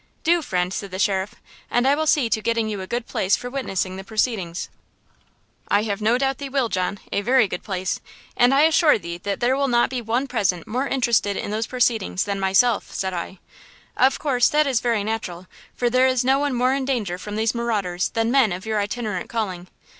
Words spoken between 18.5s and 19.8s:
of your itinerant calling.